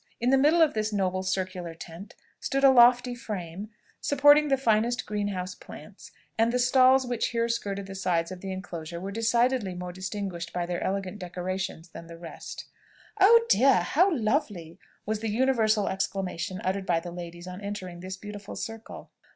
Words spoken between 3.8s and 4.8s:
supporting the